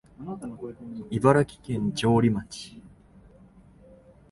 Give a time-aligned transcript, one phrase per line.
[1.11, 2.81] 茨城県城里町